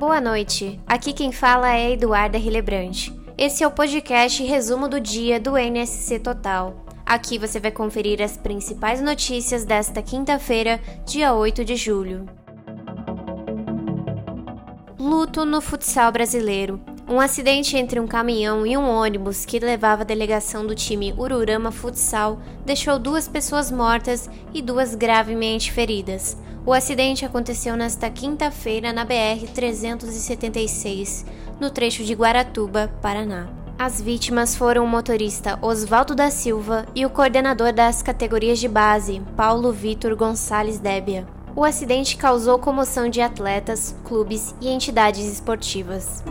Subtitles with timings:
[0.00, 0.80] Boa noite.
[0.86, 3.14] Aqui quem fala é Eduarda Rilebrante.
[3.36, 6.74] Esse é o podcast resumo do dia do NSC Total.
[7.04, 12.24] Aqui você vai conferir as principais notícias desta quinta-feira, dia 8 de julho.
[14.98, 16.80] Luto no futsal brasileiro.
[17.06, 21.70] Um acidente entre um caminhão e um ônibus que levava a delegação do time Ururama
[21.70, 26.38] Futsal deixou duas pessoas mortas e duas gravemente feridas.
[26.66, 31.24] O acidente aconteceu nesta quinta-feira na BR-376,
[31.58, 33.48] no trecho de Guaratuba, Paraná.
[33.78, 39.22] As vítimas foram o motorista Oswaldo da Silva e o coordenador das categorias de base,
[39.34, 41.26] Paulo Vitor Gonçalves Débia.
[41.56, 46.22] O acidente causou comoção de atletas, clubes e entidades esportivas.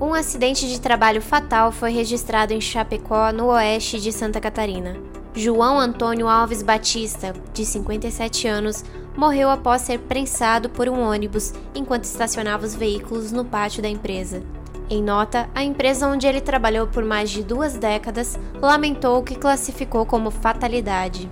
[0.00, 4.96] Um acidente de trabalho fatal foi registrado em Chapecó, no oeste de Santa Catarina.
[5.34, 8.84] João Antônio Alves Batista, de 57 anos,
[9.16, 14.40] morreu após ser prensado por um ônibus enquanto estacionava os veículos no pátio da empresa.
[14.88, 19.34] Em nota, a empresa onde ele trabalhou por mais de duas décadas lamentou o que
[19.34, 21.28] classificou como fatalidade.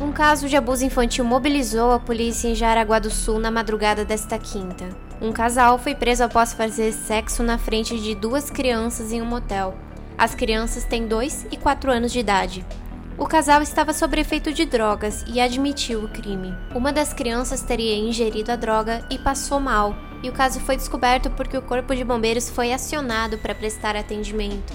[0.00, 4.36] Um caso de abuso infantil mobilizou a polícia em Jaraguá do Sul na madrugada desta
[4.38, 5.03] quinta.
[5.20, 9.74] Um casal foi preso após fazer sexo na frente de duas crianças em um motel.
[10.18, 12.64] As crianças têm 2 e 4 anos de idade.
[13.16, 16.52] O casal estava sob efeito de drogas e admitiu o crime.
[16.74, 21.30] Uma das crianças teria ingerido a droga e passou mal, e o caso foi descoberto
[21.30, 24.72] porque o corpo de bombeiros foi acionado para prestar atendimento.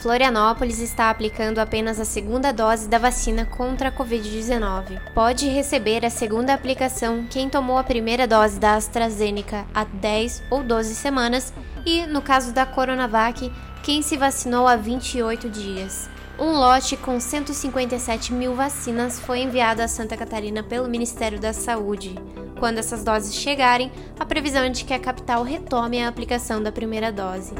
[0.00, 4.98] Florianópolis está aplicando apenas a segunda dose da vacina contra a Covid-19.
[5.12, 10.62] Pode receber a segunda aplicação quem tomou a primeira dose da AstraZeneca há 10 ou
[10.62, 11.52] 12 semanas
[11.84, 16.08] e, no caso da Coronavac, quem se vacinou há 28 dias.
[16.38, 22.14] Um lote com 157 mil vacinas foi enviado a Santa Catarina pelo Ministério da Saúde.
[22.58, 26.72] Quando essas doses chegarem, a previsão é de que a capital retome a aplicação da
[26.72, 27.52] primeira dose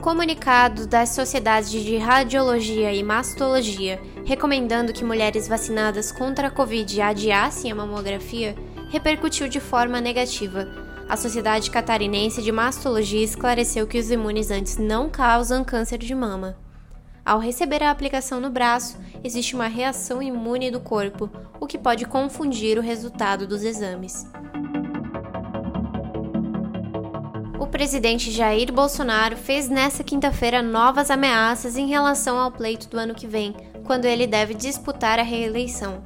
[0.00, 7.70] comunicado das sociedades de radiologia e mastologia recomendando que mulheres vacinadas contra a Covid adiassem
[7.70, 8.56] a mamografia
[8.90, 10.68] repercutiu de forma negativa.
[11.08, 16.56] A Sociedade Catarinense de Mastologia esclareceu que os imunizantes não causam câncer de mama.
[17.24, 21.28] Ao receber a aplicação no braço, existe uma reação imune do corpo,
[21.60, 24.26] o que pode confundir o resultado dos exames.
[27.70, 33.26] Presidente Jair Bolsonaro fez nesta quinta-feira novas ameaças em relação ao pleito do ano que
[33.26, 33.54] vem,
[33.84, 36.02] quando ele deve disputar a reeleição.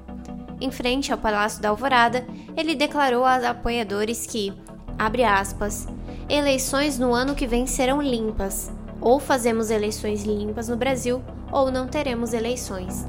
[0.61, 2.27] Em frente ao Palácio da Alvorada,
[2.57, 4.53] ele declarou aos apoiadores que,
[4.99, 5.89] abre aspas,
[6.29, 8.71] eleições no ano que vem serão limpas.
[9.01, 13.05] Ou fazemos eleições limpas no Brasil, ou não teremos eleições.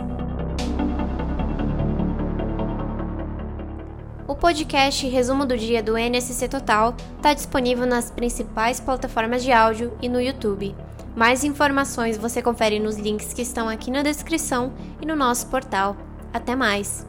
[4.28, 9.96] O podcast Resumo do Dia do NSC Total está disponível nas principais plataformas de áudio
[10.02, 10.76] e no YouTube.
[11.16, 15.96] Mais informações você confere nos links que estão aqui na descrição e no nosso portal.
[16.34, 17.06] Até mais!